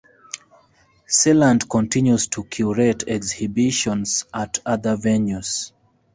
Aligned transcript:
Celant 1.05 1.69
continues 1.69 2.25
to 2.29 2.43
curate 2.45 3.03
exhibitions 3.07 4.25
at 4.33 4.57
other 4.65 4.97
venues. 4.97 5.73